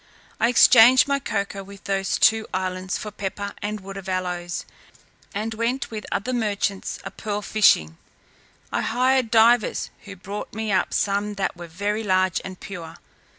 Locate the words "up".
10.71-10.91